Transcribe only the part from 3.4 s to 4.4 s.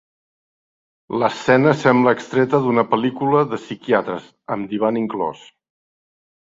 de psiquiatres,